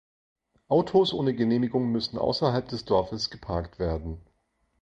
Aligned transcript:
Autos 0.67 1.13
ohne 1.13 1.35
Genehmigung 1.35 1.91
müssen 1.91 2.17
außerhalb 2.17 2.67
des 2.67 2.85
Dorfes 2.85 3.29
geparkt 3.29 3.77
werden. 3.77 4.19